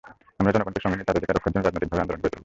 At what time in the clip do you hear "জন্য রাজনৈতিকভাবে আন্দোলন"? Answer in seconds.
1.53-2.19